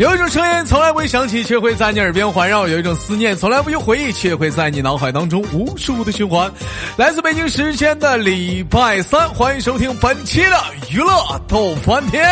[0.00, 6.50] 有一种声音从来不会响起，却会在你耳边环绕；有一种思念从来不用回忆，却会在你脑海当中无数的循环。
[6.96, 10.56] 来自北京时间的礼拜三，欢迎收听本期的
[10.90, 11.12] 娱乐
[11.46, 12.26] 逗翻天。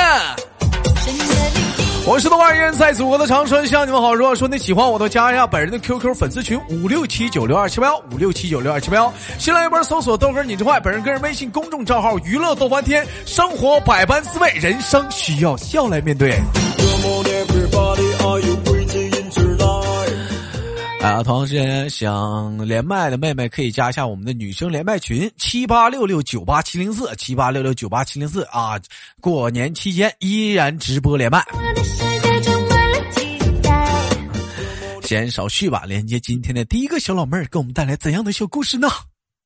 [2.07, 4.15] 我是豆瓣人，在祖国的长春向你们好。
[4.15, 9.13] 如果说你喜欢我，都加一下本人的 QQ 粉丝群五六七九六二七八幺五六七九六二七八幺。
[9.39, 13.07] 新来一波搜索豆哥你之坏，本人个人微信公众账号娱乐逗翻天。
[13.27, 16.33] 生活百般滋味，人生需要笑来面对。
[21.01, 28.79] 啊，同时间想连麦的妹妹可以加一下我们的女生连麦群七八六六九八七零四七八六六九八七零四啊！
[29.21, 31.43] 过年期间依然直播连麦。
[35.03, 38.89] 先少叙吧，连接今天的第一个小老妹儿，给我们带来怎样的小故事呢？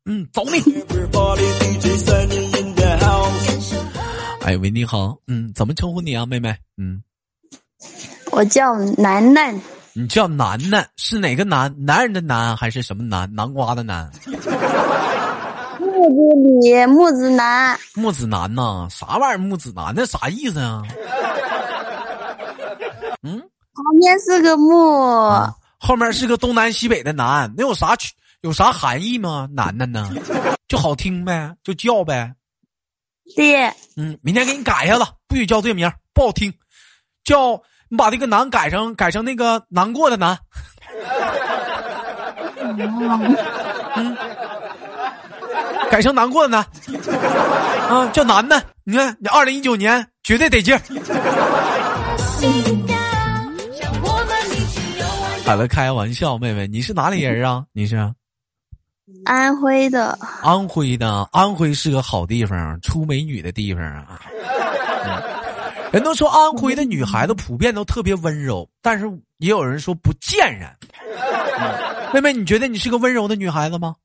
[0.06, 0.58] 嗯，走你。
[4.40, 6.52] 哎喂，你好，嗯，怎么称呼你啊，妹妹？
[6.76, 7.00] 嗯，
[8.32, 9.60] 我叫楠楠。
[9.92, 11.72] 你叫楠楠是哪个楠？
[11.78, 13.30] 男人的楠还是什么南？
[13.34, 14.10] 南瓜的南？
[15.78, 17.78] 木子李木子楠。
[17.94, 18.88] 木子楠呐？
[18.90, 19.38] 啥玩意儿？
[19.38, 20.82] 木子楠那啥意思啊？
[23.22, 23.38] 嗯，
[23.74, 24.72] 旁边是个木，
[25.78, 28.14] 后面是个东南西北的南，那有啥区？
[28.40, 29.46] 有啥含义吗？
[29.52, 30.10] 楠楠呢？
[30.68, 32.34] 就好听呗，就叫呗。
[33.36, 33.66] 对。
[33.98, 36.50] 嗯，明天给你改一下子，不许叫这名，不好听，
[37.24, 37.62] 叫。
[37.92, 40.34] 你把这个难改成改成那个难过的难，
[43.94, 44.16] 嗯，
[45.90, 46.66] 改成难过的难，
[47.90, 48.64] 啊，叫难的。
[48.84, 50.80] 你看，你二零一九年绝对得劲儿。
[55.44, 57.62] 好了，开玩笑，妹妹，你是哪里人啊？
[57.74, 58.10] 你是
[59.26, 60.18] 安徽的。
[60.40, 64.22] 安徽的，安徽是个好地方，出美女的地方啊。
[65.92, 70.70] 人都说安徽的女孩子普遍都特别温柔，但是也有人说不贱人。
[72.14, 73.96] 妹妹，你觉得你是个温柔的女孩子吗？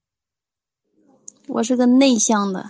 [1.48, 2.66] 我是个内向的。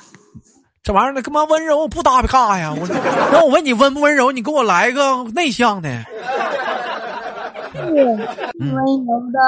[0.83, 2.71] 这玩意儿呢，干嘛温柔不搭嘎呀？
[2.79, 2.87] 我
[3.31, 5.89] 那我问你温不温柔，你给我来个内向的。
[7.73, 9.39] 是温柔的。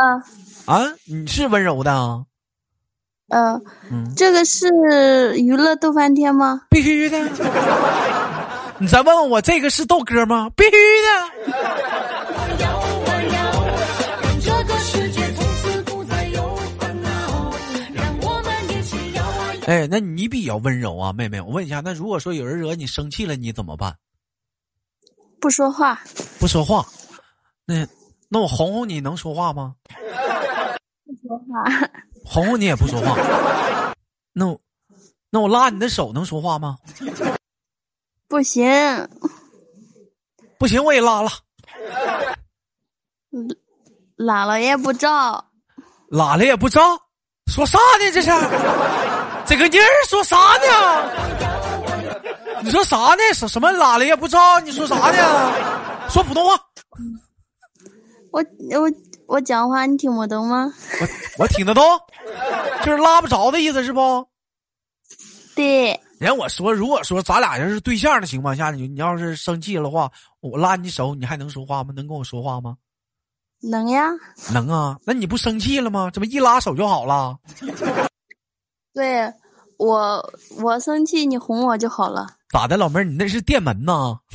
[0.66, 3.62] 啊，你是温柔的啊？
[3.92, 4.14] 嗯。
[4.18, 6.64] 这个是娱乐逗翻天吗？
[6.72, 7.20] 必须的。
[8.82, 10.50] 你再问问我，这个是豆哥吗？
[10.56, 10.78] 必须的。
[19.68, 21.40] 哎，那你比较温柔啊，妹妹。
[21.42, 23.96] 我问一下，那如果说有人惹你生气了，你怎么办？
[25.42, 26.02] 不说话。
[26.40, 26.86] 不说话。
[27.66, 27.86] 那
[28.30, 29.76] 那我哄哄你能说话吗？
[31.06, 31.66] 不说话。
[32.26, 33.94] 哄哄你也不说话。
[34.32, 34.60] 那我
[35.30, 36.78] 那我拉你的手能说话吗？
[38.30, 38.64] 不行，
[40.60, 41.32] 不行，我也拉了。
[44.16, 45.44] 拉了也不照，
[46.10, 46.80] 拉了也不照，
[47.48, 48.12] 说啥呢？
[48.14, 48.30] 这是
[49.48, 50.62] 这个妮儿说啥呢？
[52.62, 53.34] 你说啥呢？
[53.34, 54.60] 什什么拉了也不照？
[54.60, 56.08] 你说啥呢？
[56.10, 56.56] 说普通话。
[58.32, 58.46] 我
[58.80, 58.92] 我
[59.26, 60.72] 我讲话你听不懂吗？
[61.02, 61.08] 我
[61.44, 61.84] 我听得懂，
[62.84, 64.28] 就是拉不着的意思是不？
[65.56, 66.00] 对。
[66.20, 71.94] 人我说，如果说咱俩要是对象的情况下，你你要是生气了的话，我拉你手，你还能说话吗？
[71.96, 72.76] 能跟我说话吗？
[73.62, 74.10] 能呀。
[74.54, 76.10] 能啊，那你不生气了吗？
[76.14, 77.38] 怎么一拉手就好了？
[78.94, 79.32] 对，
[79.78, 82.28] 我我生气，你哄我就好了。
[82.52, 84.18] 咋的，老妹儿，你那是电门呐？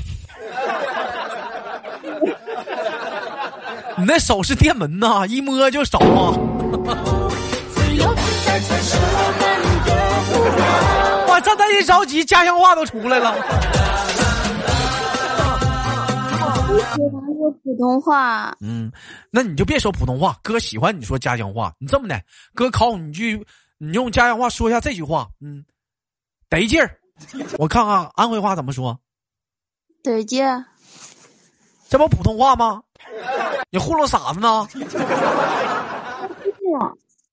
[3.96, 6.34] 你那手是电门呐，一摸就少啊。
[11.54, 13.32] 这他一着急，家乡话都出来了。
[16.67, 18.56] 我喜欢说普通话。
[18.61, 18.90] 嗯，
[19.31, 21.73] 那你就别说普通话，哥喜欢你说家乡话。
[21.78, 22.20] 你这么的，
[22.55, 23.46] 哥考你句，
[23.78, 25.28] 你用家乡话说一下这句话。
[25.40, 25.64] 嗯，
[26.49, 26.99] 得劲儿。
[27.56, 28.99] 我看看安徽话怎么说。
[30.02, 30.44] 得劲。
[31.88, 32.82] 这不普通话吗？
[33.70, 34.67] 你糊弄傻子呢？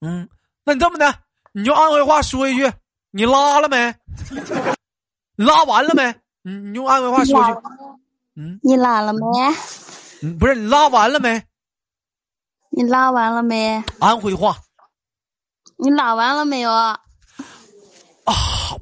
[0.01, 0.29] 嗯，
[0.63, 1.11] 那你这么的，
[1.53, 2.71] 你就安徽话说一句。
[3.11, 3.93] 你拉了没？
[5.35, 6.15] 拉完了没？
[6.43, 7.51] 你你用安徽话说句。
[8.35, 8.59] 嗯。
[8.63, 9.19] 你拉了没？
[10.23, 11.43] 嗯，不是你拉完了没？
[12.69, 13.83] 你拉完了没？
[13.99, 14.55] 安徽话。
[15.77, 16.71] 你拉完了没有？
[16.71, 16.97] 啊，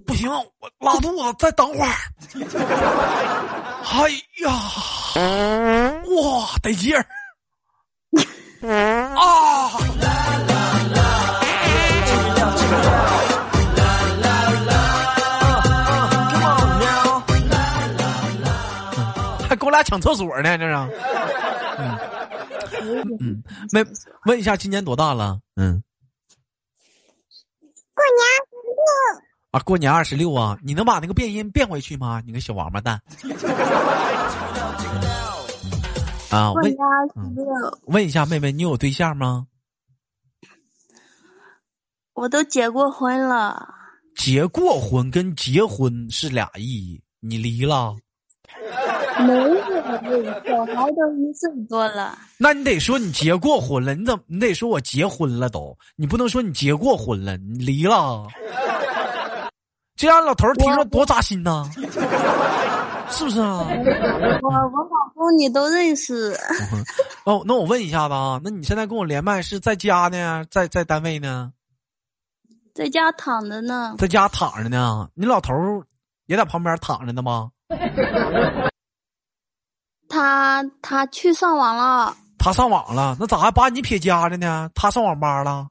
[0.06, 1.94] 不行，我拉肚子，再等会儿。
[3.84, 4.10] 哎
[4.44, 4.52] 呀，
[6.06, 7.06] 哇，得劲儿
[9.16, 9.72] 啊！
[19.80, 20.74] 俩抢厕所呢，这是。
[21.80, 21.98] 嗯
[23.20, 23.84] 嗯，没
[24.26, 25.40] 问一下，今年多大了？
[25.56, 25.82] 嗯。
[27.94, 28.74] 过年二十六
[29.52, 32.22] 啊，过年二十六啊，你能把那个变音变回去吗？
[32.26, 33.02] 你个小王八蛋！
[36.30, 36.76] 啊，问
[37.86, 39.48] 问一下妹妹，你有对象吗？
[42.14, 43.76] 我都结过婚了。
[44.16, 47.96] 结过婚跟结婚是俩意义，你离了？
[49.26, 52.18] 没有，小孩都一岁多了。
[52.38, 58.28] 那你得说你结过婚了，你怎么你得说我结婚了都，你不能说你结过婚了，你离了，
[59.96, 61.70] 这让老头听着多扎心呐，
[63.10, 63.68] 是不是啊？
[64.42, 66.36] 我我老公你都认识。
[67.26, 71.52] 哦，那我问一下子啊，那你现在跟我连麦是在家呢，在在单位呢？
[72.74, 73.96] 在家躺着呢。
[73.98, 75.54] 在家躺着呢，你老头
[76.28, 77.50] 也在旁边躺着呢吗？
[80.20, 84.70] 他他去上网了，他上网了，那咋还把你撇家了呢？
[84.76, 85.68] 他上网吧了，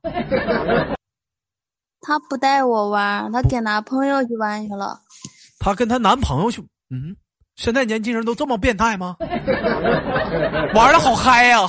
[2.00, 5.00] 他不带我玩，他跟男朋友去玩去了。
[5.58, 7.14] 他跟他男朋友去，嗯，
[7.56, 9.16] 现在年轻人都这么变态吗？
[10.74, 11.68] 玩的好嗨呀，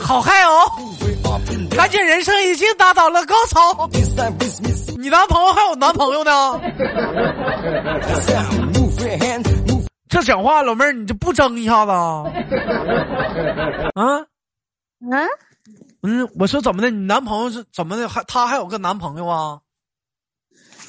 [0.00, 0.70] 好嗨哦！
[1.76, 3.88] 感觉人生已经达到了高潮。
[4.96, 6.60] 你男朋友还有男朋友呢？
[10.10, 12.24] 这讲话，老妹儿，你就不争一下子啊？
[13.94, 14.18] 啊？
[14.98, 15.28] 嗯？
[16.02, 16.90] 嗯，我说怎么的？
[16.90, 18.08] 你男朋友是怎么的？
[18.08, 19.60] 还他还有个男朋友啊？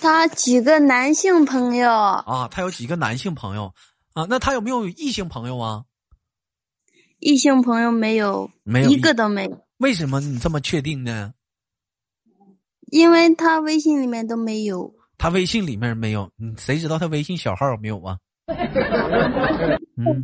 [0.02, 2.48] 他几个男性朋友啊？
[2.50, 3.74] 他有几个男性朋友
[4.14, 4.26] 啊？
[4.28, 5.86] 那他有没有异性朋友啊？
[7.20, 9.62] 异性朋友没有，没有一个都没有。
[9.78, 11.34] 为什么你这么确定呢？
[12.92, 14.96] 因为他微信里面都没有。
[15.20, 18.18] 他微信里面没有，嗯，谁知道他微信小号有没有啊？
[19.98, 20.24] 嗯，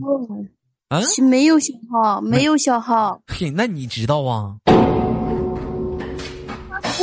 [0.90, 3.22] 啊，没有小号，没有小号。
[3.28, 4.56] 嘿，那你知道啊？
[4.66, 4.74] 不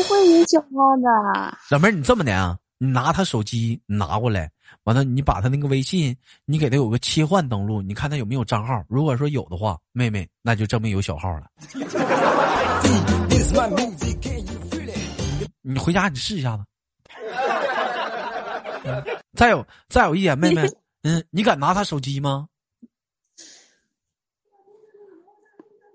[0.04, 1.58] 会有小号的。
[1.70, 2.58] 老妹儿，你这么的啊？
[2.78, 4.50] 你拿他手机拿过来，
[4.82, 8.82] 完了你把他那个微信，你给他有个切换登录，你看他有没有账号。
[8.88, 11.46] 如果说有的话，妹妹，那就证明有小号了。
[15.62, 16.64] 你回家你试一下子。
[19.34, 20.68] 再有再有一点，妹妹。
[21.04, 22.48] 嗯，你敢拿他手机吗？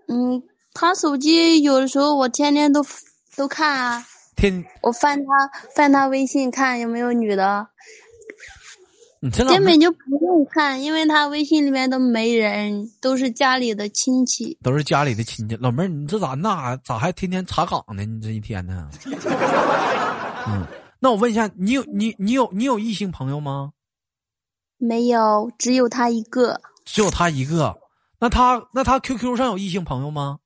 [0.08, 2.86] 嗯，他手机有的时候我天天都
[3.36, 4.06] 都看啊。
[4.36, 5.26] 天，我翻他
[5.76, 7.68] 翻他微信看有没有女的。
[9.20, 14.58] 你这根本就不用看，因为他微信里面都没人，都是家里的亲戚。
[14.64, 18.06] 都是家里的亲戚，老妹儿，你这咋那咋还天天查岗呢？
[18.06, 18.90] 你这一天呢？
[20.48, 20.66] 嗯，
[21.00, 23.74] 那我问一下，你有你你有你有异性朋友吗？
[24.80, 26.62] 没有，只有他一个。
[26.86, 27.78] 只有他一个，
[28.20, 30.40] 那他那他 QQ 上有异性朋友吗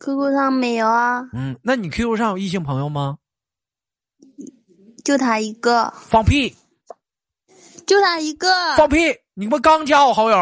[0.00, 1.22] ？QQ 上没有啊。
[1.32, 3.18] 嗯，那你 QQ 上有异性朋友吗？
[5.04, 5.94] 就他一个。
[5.96, 6.54] 放屁！
[7.86, 8.48] 就他一个。
[8.76, 9.14] 放屁！
[9.34, 10.36] 你不刚加我好友？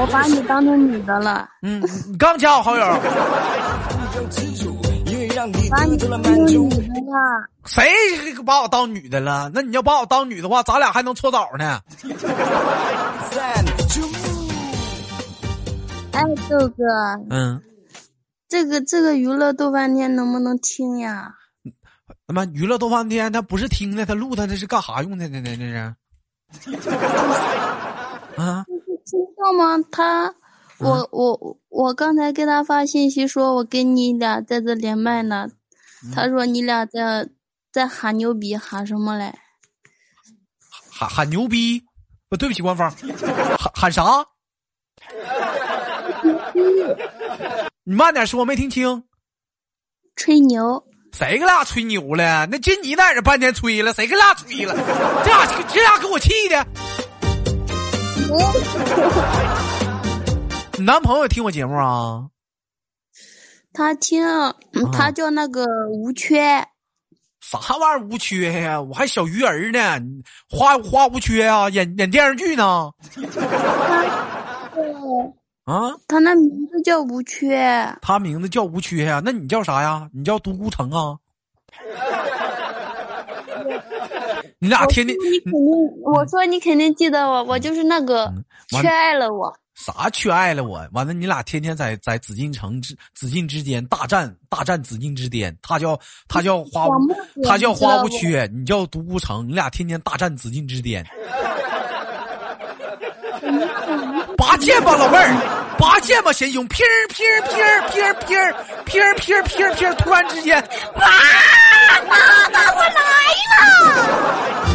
[0.00, 1.48] 我把你当成女的了。
[1.62, 2.84] 嗯，你刚加我好友。
[5.70, 7.48] 把你当女的了？
[7.64, 7.86] 谁
[8.44, 9.48] 把我当女的了？
[9.54, 11.80] 那你要把我当女的话，咱俩还能搓澡呢。
[16.12, 16.84] 哎，豆哥，
[17.30, 17.62] 嗯，
[18.48, 21.34] 这个这个娱乐豆瓣天能不能听呀？
[22.26, 25.40] 他妈娱乐豆瓣天，他不是听的，他录他这是干啥用的呢？
[26.60, 26.90] 这是
[28.36, 28.64] 啊？
[29.06, 29.78] 听到吗？
[29.92, 30.34] 他。
[30.80, 35.46] 我我我刚才给他发信息说，我跟你俩在这连麦呢。
[36.12, 37.28] 他说你俩在
[37.70, 39.32] 在喊牛逼，喊什么嘞？
[40.90, 41.84] 喊喊牛逼！
[42.28, 42.90] 不对不起，官方，
[43.56, 44.26] 喊喊啥？
[47.84, 49.04] 你慢点说，没听清。
[50.16, 50.84] 吹牛？
[51.12, 52.44] 谁跟俩吹牛了？
[52.50, 54.74] 那就你在这半天吹了，谁跟俩吹了？
[55.24, 56.66] 这俩这俩给我气的。
[60.78, 62.28] 你男朋友听我节目啊？
[63.72, 64.24] 他听，
[64.92, 66.64] 他叫那个吴缺。
[67.40, 68.80] 啥玩意儿吴缺呀？
[68.80, 69.80] 我还小鱼儿呢，
[70.48, 72.92] 花花无缺啊，演演电视剧呢。
[75.64, 77.92] 啊，他那名字叫吴缺。
[78.00, 80.08] 他名字叫吴缺呀，那你叫啥呀？
[80.14, 81.18] 你叫独孤城啊？
[84.60, 88.32] 你俩天天你肯定，我说你肯定记得我，我就是那个
[88.80, 89.52] 缺爱了我。
[89.78, 90.84] 啥缺爱了我？
[90.92, 96.88] 完了，你俩天天在在紫禁城之紫禁之巅大战大战紫禁之巅，他叫他叫花
[97.44, 101.06] 他叫花无缺，你叫独孤城，你俩天天大战紫禁之巅。
[104.36, 108.52] 拔剑吧，老妹儿，拔剑吧，贤兄劈儿劈儿劈儿劈儿劈儿
[108.84, 110.60] 劈儿劈儿劈儿劈儿，突然之间，
[110.96, 111.06] 哇，
[112.08, 112.16] 妈
[112.50, 112.92] 妈，我来
[113.54, 114.67] 了！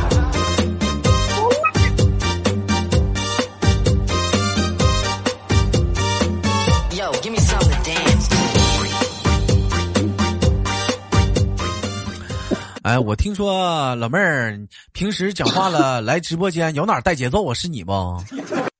[12.93, 14.55] 哎，我听说老妹儿
[14.91, 17.51] 平时讲话了， 来直播间有哪带节奏啊？
[17.55, 17.91] 是你不？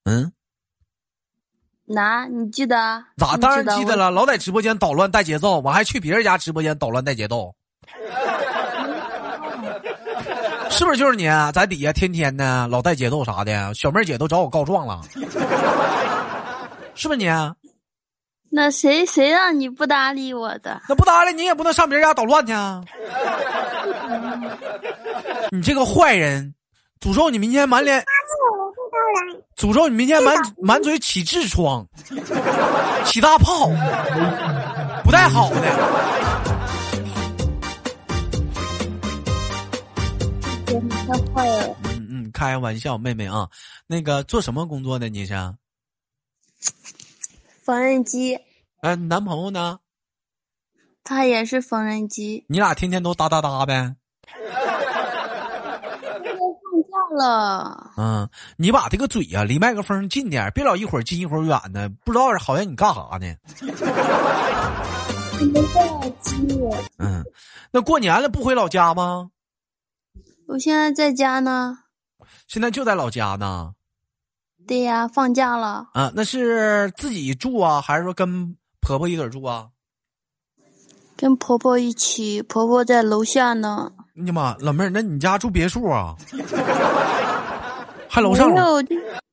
[0.03, 0.31] 嗯，
[1.85, 2.27] 哪？
[2.27, 3.01] 你记得啊？
[3.17, 3.35] 咋？
[3.37, 3.95] 当然记得。
[3.95, 7.55] 了，老在直播间捣乱带节奏，我还去别人家直播间捣乱带节奏，
[10.69, 11.51] 是不是就是你啊？
[11.51, 15.01] 在底下天天的老带节奏啥的，小妹儿姐都找我告状了，
[16.93, 17.27] 是不是你？
[17.27, 17.55] 啊
[18.55, 20.79] 那谁谁让你不搭理我的？
[20.87, 22.83] 那不搭理你也不能上别人家捣乱去啊！
[25.49, 26.53] 你这个坏人，
[27.01, 28.05] 诅咒你明天满脸，
[29.57, 31.83] 诅咒你明天满满嘴起痔疮，
[33.05, 33.69] 起大泡，
[35.03, 35.61] 不太好的。
[40.67, 41.75] 你太坏了！
[41.85, 43.49] 嗯嗯，开玩笑，妹妹啊，
[43.87, 45.33] 那个做什么工作的你是？
[47.63, 48.37] 缝纫机，
[48.81, 49.79] 呃，你男朋友呢？
[51.03, 52.45] 他也是缝纫机。
[52.47, 53.95] 你俩天天都哒哒哒呗？
[56.23, 63.35] 放假了，嗯，你把这个嘴呀、离麦克风近点，别老一会儿近一会儿远的，不知道好像你干啥呢？
[66.99, 67.23] 嗯，
[67.71, 69.31] 那过年了不回老家吗？
[70.47, 71.79] 我现在在家呢。
[72.47, 73.73] 现在就在老家呢。
[74.67, 75.87] 对呀，放假了。
[75.93, 79.67] 啊，那是自己住啊，还是说跟婆婆一起住啊？
[81.15, 83.91] 跟婆婆一起，婆婆在楼下呢。
[84.13, 86.15] 你妈，老妹儿，那你家住别墅啊？
[88.09, 88.51] 还楼上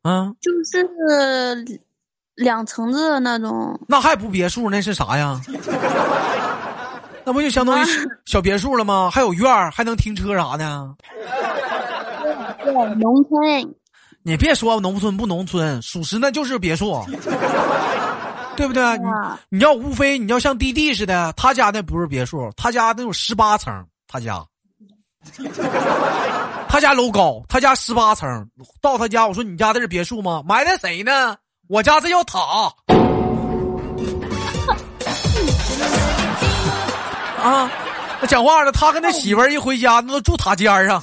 [0.03, 1.81] 啊，就是
[2.35, 3.79] 两层子的那种。
[3.87, 5.41] 那还不别墅，那是啥呀？
[7.25, 7.85] 那不就相当于
[8.25, 9.11] 小别墅了吗？
[9.13, 10.95] 还有院儿，还能停车啥的。
[12.65, 13.75] 对，农村。
[14.23, 17.03] 你别说农村不农村，属实那就是别墅，
[18.55, 18.99] 对不对？
[18.99, 23.73] 你啊你要无非你要像弟弟似的，他家那不是别墅，他家那有十八层，
[24.07, 24.45] 他家，
[26.69, 28.47] 他家楼高，他家十八层。
[28.83, 30.43] 到他家，我说你家这是别墅吗？
[30.47, 31.35] 埋汰谁呢？
[31.69, 32.39] 我家这叫塔。
[37.43, 37.71] 啊，
[38.21, 41.03] 那讲话了，他跟他媳妇儿一回家，那都住塔尖上。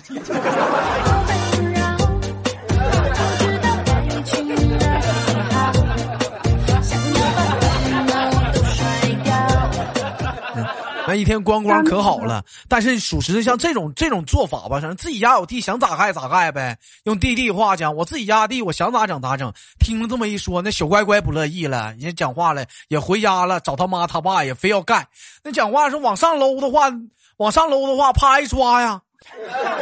[11.08, 16.78] 那一天光光可好了，但是属实像这种这种做法吧，反正自己家有地，想咋盖咋盖呗。
[17.06, 19.52] 用弟弟话讲，我自己家地，我想咋整咋整。
[19.80, 25.08] 听了这么一说，那小乖乖不乐意了，人家讲话了，也回家了，找他妈他爸也非要盖。
[25.42, 26.92] 那讲话是往上搂的话，
[27.38, 29.00] 往上搂的话，啪一抓呀。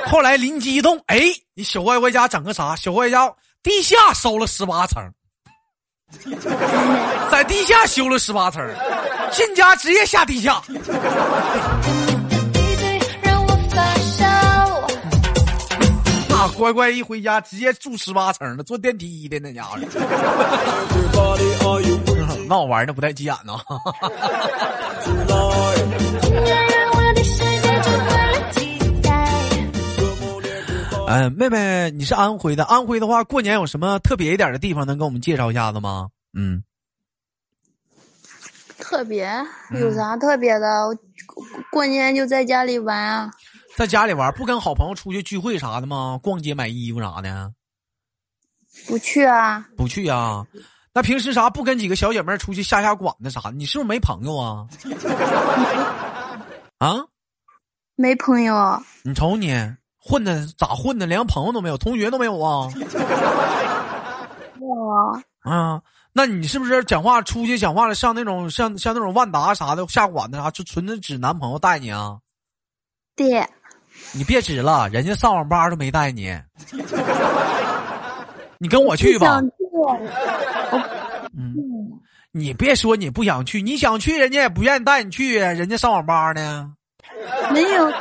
[0.05, 1.19] 后来灵机一动，哎，
[1.55, 2.75] 你小乖乖家整个啥？
[2.75, 5.03] 小乖乖家地下收了十八层，
[7.31, 8.63] 在地下修了十八层，
[9.31, 10.61] 进家直接下地下。
[16.29, 19.77] 那乖乖一回家直接住十八层了，坐电梯的那家伙。
[22.47, 23.53] 那我玩的不带急眼呢。
[31.07, 32.63] 哎，妹妹，你是安徽的？
[32.65, 36.07] 安徽的话，过年有什么特别一点的地方能给我们介绍一下子吗？
[36.33, 36.63] 嗯，
[38.87, 39.27] 特别
[39.71, 40.87] 有啥特别的？
[40.87, 40.95] 我
[41.71, 43.31] 过年就在家里玩啊。
[43.75, 46.19] 在家里玩，不跟好朋友出去聚会啥的吗？
[46.21, 47.51] 逛街买衣服啥的？
[48.87, 49.65] 不去啊？
[49.75, 50.45] 不去啊？
[50.93, 53.51] 那平时啥不跟几个小姐妹出去下下馆子啥的？
[53.53, 54.67] 你是不是没朋友啊？
[56.77, 57.03] 啊？
[57.97, 58.79] 没朋友。
[59.03, 59.51] 你瞅你
[59.97, 61.07] 混的咋混的？
[61.07, 62.69] 连个朋友都没有，同学都没有啊？
[64.59, 65.81] 哇，啊？
[66.17, 67.93] 那你是不是讲话出去讲话了？
[67.93, 72.17] 像那种像像那种万达啥的下馆子啥，就纯的指男朋友带你啊？
[73.17, 73.45] 对，
[74.13, 76.33] 你别指了，人家上网吧都没带你。
[78.57, 79.41] 你跟我去吧
[82.31, 86.73] 你别说你不想去，你想去，人家也不愿意带你去，人家上网吧呢。
[87.51, 87.91] 没有，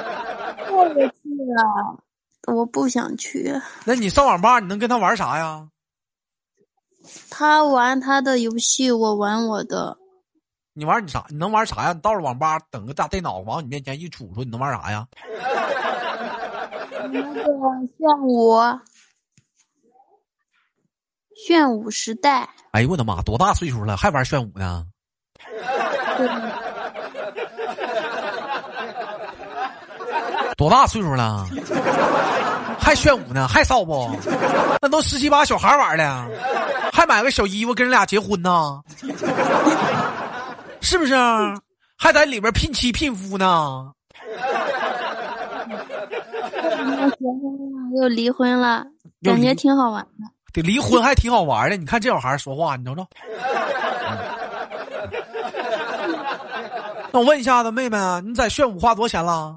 [0.68, 1.10] 过不去
[1.56, 1.98] 了，
[2.46, 3.52] 我不想去。
[3.84, 5.66] 那你上网吧，你能跟他玩啥呀？
[7.36, 9.98] 他玩他的游戏，我玩我的。
[10.72, 11.24] 你玩你啥？
[11.28, 11.92] 你能玩啥呀？
[11.92, 15.04] 你到了网吧，等个大电脑往你面前一杵说，你能玩啥呀？
[17.10, 17.42] 那个
[17.98, 18.56] 炫舞，
[21.34, 22.48] 炫舞时代。
[22.70, 23.20] 哎呦我的妈！
[23.22, 24.86] 多大岁数了还玩炫舞呢？
[30.56, 31.48] 多大岁数了？
[32.84, 33.48] 还炫舞呢？
[33.48, 34.10] 还骚不？
[34.82, 36.28] 那都十七八小孩玩的，
[36.92, 38.82] 还买个小衣服跟人俩结婚呢？
[40.82, 41.14] 是不是？
[41.96, 43.90] 还在里边聘妻聘夫呢？
[45.70, 47.40] 结婚
[47.72, 48.84] 了，又离婚了，
[49.22, 50.28] 感觉挺好玩的。
[50.52, 51.76] 得离婚还挺好玩的。
[51.78, 53.06] 你看这小孩说话，你瞅瞅。
[57.12, 59.56] 那我问一下子，妹妹，你在炫舞花多少钱了？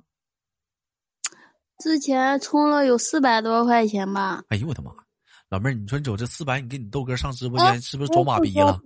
[1.79, 4.43] 之前充了有四百多块钱吧。
[4.49, 4.91] 哎呦我的妈！
[5.49, 8.79] 老妹儿，你说你走这四百，你给你豆哥上直播间，是不是装马逼了？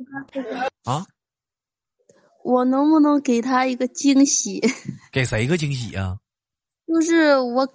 [0.84, 1.06] 啊？
[2.44, 4.62] 我能不能给他一个惊喜？
[5.12, 6.18] 给谁个惊喜啊？
[6.88, 7.68] 就是我，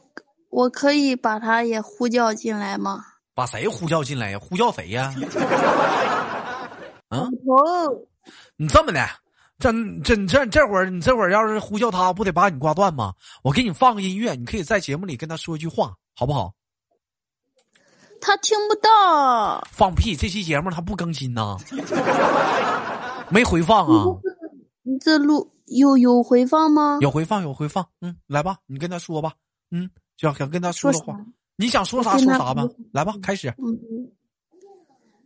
[0.50, 3.04] 我可以把他也呼叫进来吗？
[3.34, 4.38] 把谁呼叫进来呀？
[4.38, 5.14] 呼叫谁呀？
[7.08, 8.06] 嗯， 哦，
[8.56, 9.00] 你这么的，
[9.58, 9.72] 这
[10.04, 13.14] 这这这会儿你这会儿要是呼叫他，不得把你挂断吗？
[13.42, 16.52] 我给你放个音乐，你可以在节目里跟他说一句话，好不好？
[18.20, 19.66] 他听不到。
[19.70, 20.16] 放屁！
[20.16, 21.56] 这期节目他不更新呐，
[23.30, 24.04] 没回放啊。
[24.82, 26.98] 你这录有有回放吗？
[27.00, 27.86] 有回放，有回放。
[28.00, 29.32] 嗯，来吧，你跟他说吧。
[29.70, 31.18] 嗯，想想跟他说的话，
[31.56, 32.66] 你想说啥说啥吧。
[32.92, 33.54] 来吧，开始。
[33.58, 33.78] 嗯，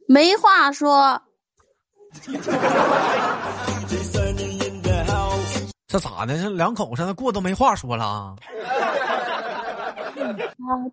[0.07, 1.21] 没话说。
[5.91, 6.41] 这咋的？
[6.41, 8.37] 这两口子那过都没话说了。
[10.15, 10.39] 他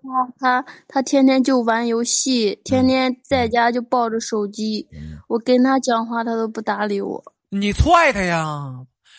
[0.02, 4.88] 他他他天天就玩游戏，天天在家就抱着手机。
[5.28, 7.24] 我跟他讲话，他都不搭理我。
[7.50, 8.74] 你踹他呀！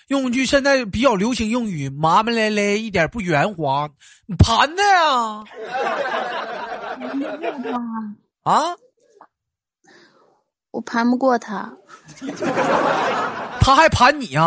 [0.09, 3.89] 用句现在比较流行用语，麻麻咧咧，一点不圆滑，
[4.27, 5.45] 你盘他呀！
[8.43, 8.75] 啊！
[10.73, 11.73] 我盘不过他，
[13.61, 14.43] 他还盘你呀！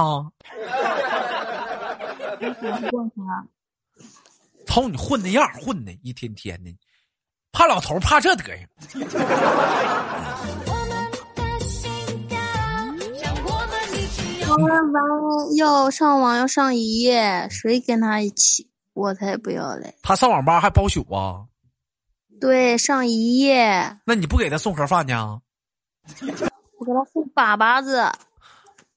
[4.65, 6.73] 瞅你混那样，混的一天天的，
[7.51, 8.67] 怕老头怕这德行。
[14.47, 18.69] 玩完要上网要上一夜，谁跟他一起？
[18.93, 19.95] 我才不要嘞！
[20.01, 21.45] 他上网吧还包宿啊？
[22.41, 23.97] 对，上一夜。
[24.05, 25.41] 那你不给他送盒饭呢？
[26.77, 28.11] 我给他送粑粑子。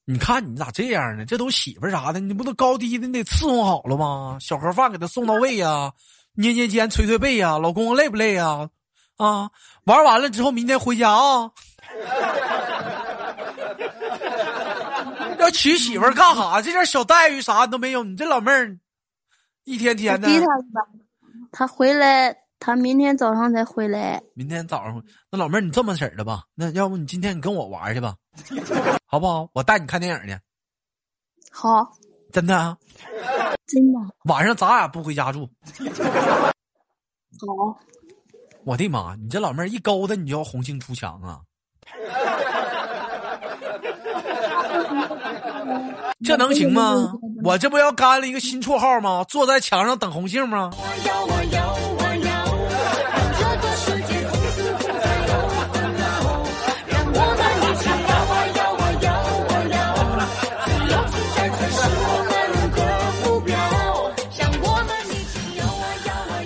[0.05, 1.25] 你看你咋这样呢？
[1.25, 4.37] 这都媳妇啥的，你不都高低的你得伺候好了吗？
[4.39, 5.91] 小盒饭给他送到位呀，
[6.35, 8.69] 捏捏肩，捶捶背呀，老公累不累呀？
[9.17, 9.49] 啊，
[9.85, 11.51] 玩完了之后明天回家啊。
[15.39, 16.61] 要娶媳妇干哈？
[16.61, 18.03] 这点小待遇啥都没有。
[18.03, 18.77] 你这老妹儿，
[19.63, 20.27] 一天天的。
[20.27, 20.81] 逼他吧，
[21.51, 24.21] 他回来，他明天早上才回来。
[24.33, 26.43] 明天早上，那老妹儿你这么式儿的吧？
[26.55, 28.15] 那要不你今天你跟我玩去吧，
[29.05, 29.49] 好不好？
[29.53, 30.37] 我带你看电影去。
[31.51, 31.91] 好。
[32.31, 32.77] 真的啊？
[33.65, 33.99] 真的。
[34.25, 35.49] 晚上咱俩不回家住。
[37.39, 37.79] 好。
[38.65, 39.15] 我的妈！
[39.15, 41.41] 你这老妹儿一勾搭你就要红杏出墙啊！
[46.25, 47.13] 这能行吗？
[47.43, 49.23] 我这不要干了一个新绰号吗？
[49.29, 50.71] 坐在墙上等红杏吗？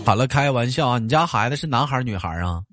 [0.10, 0.98] 好了，开个玩笑啊！
[0.98, 2.63] 你家孩子是男孩儿女孩儿啊？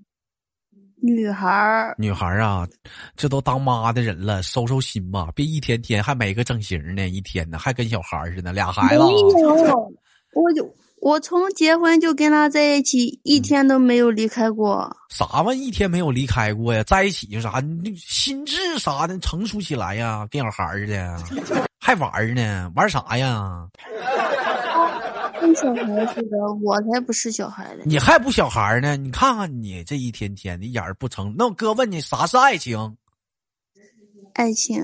[1.03, 2.67] 女孩儿，女孩儿啊，
[3.15, 9.03] 这都当妈的人了，收收心吧，别一天天还没个整形呢，一天呢还跟小孩似的，俩孩子。
[9.05, 9.93] 没有，
[10.33, 14.91] 我就我从结婚就跟他在一起，一天都没有离开过。
[15.11, 15.67] 啥玩意？
[15.67, 16.83] 一天没有离开过呀？
[16.85, 17.61] 在一起就啥？
[17.61, 20.27] 你心智啥的成熟起来呀？
[20.31, 21.23] 跟小孩似的，
[21.79, 22.73] 还玩呢？
[22.75, 23.69] 玩啥呀？
[25.55, 27.83] 小孩似的，我才不是小孩呢。
[27.85, 28.97] 你还不小孩呢？
[28.97, 31.35] 你看看你这一天天的眼儿不成。
[31.37, 32.97] 那我哥问你，啥是爱情？
[34.35, 34.83] 爱情，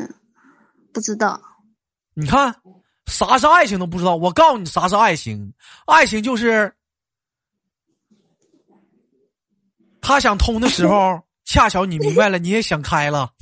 [0.93, 1.41] 不知道。
[2.15, 2.55] 你看，
[3.07, 4.17] 啥是爱情都不知道。
[4.17, 5.53] 我告诉你，啥是爱情？
[5.87, 6.73] 爱情就是
[10.01, 13.31] 他想通的时候， 恰巧你明白了，你也想开了。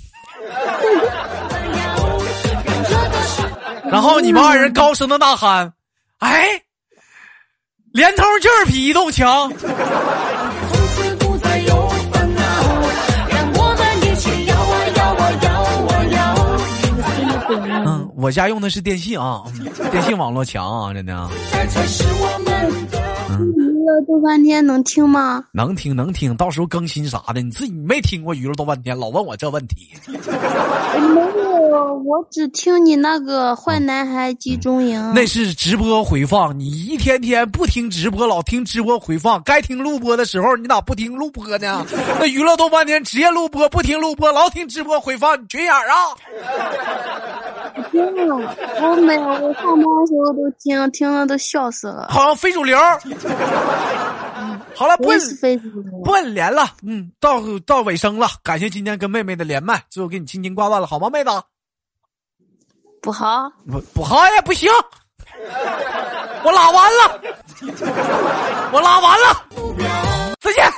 [3.90, 5.72] 然后你们二人高声的呐喊
[6.18, 6.62] ：“哎，
[7.92, 9.52] 连头就是比移动强。”
[17.52, 19.42] 嗯，我家用的是电信啊，
[19.90, 21.28] 电信网络强啊，真的。
[23.38, 23.52] 娱
[23.84, 25.42] 乐多半天能听吗？
[25.52, 29.88] 能听能听，到时候更新啥的，你自己没听过娱乐多半天，老问我这问题。
[30.06, 35.12] 没有，我只听你那个坏男孩集中营。
[35.14, 41.86] 那是直播回放，你一天天不听直播，老听直播回放，该听录播的时候，你咋不听录播呢？
[42.18, 46.14] 那娱乐多半天职业录播，不听录播，老听直播回放，你缺眼啊？
[47.90, 48.36] 听了，
[48.80, 52.08] 我没有，我上班的时候都听，听了都笑死了。
[52.10, 52.78] 好像非主流。
[54.74, 55.10] 好了，不
[56.04, 56.66] 不连了。
[56.82, 61.30] 嗯，到到尾声了，感谢今天跟妹妹的连麦，最后给你轻轻挂断了，好吗，妹子？
[63.02, 64.70] 不好，不不好也不行，
[66.44, 67.20] 我拉完了，
[68.72, 69.42] 我拉完了，
[70.40, 70.70] 再见。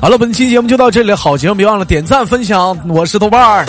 [0.00, 3.66] 好了，本期节目就到这里，好节目别忘了点赞分享，我是豆瓣儿。